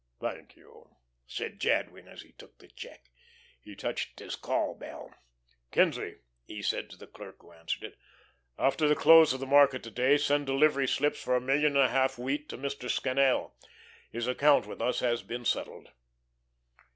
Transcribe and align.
"Thank 0.19 0.55
you," 0.57 0.95
said 1.27 1.59
Jadwin 1.61 2.07
as 2.07 2.23
he 2.23 2.31
took 2.31 2.57
the 2.57 2.67
check. 2.67 3.11
He 3.59 3.75
touched 3.75 4.17
his 4.17 4.35
call 4.35 4.73
bell. 4.73 5.13
"Kinzie," 5.69 6.21
he 6.43 6.63
said 6.63 6.89
to 6.89 6.97
the 6.97 7.05
clerk 7.05 7.35
who 7.41 7.51
answered 7.51 7.83
it, 7.83 7.99
"after 8.57 8.87
the 8.87 8.95
close 8.95 9.31
of 9.31 9.39
the 9.39 9.45
market 9.45 9.83
to 9.83 9.91
day 9.91 10.17
send 10.17 10.47
delivery 10.47 10.87
slips 10.87 11.21
for 11.21 11.35
a 11.35 11.39
million 11.39 11.75
and 11.77 11.85
a 11.85 11.89
half 11.89 12.17
wheat 12.17 12.49
to 12.49 12.57
Mr. 12.57 12.89
Scannel. 12.89 13.53
His 14.09 14.25
account 14.25 14.65
with 14.65 14.81
us 14.81 15.01
has 15.01 15.21
been 15.21 15.45
settled." 15.45 15.91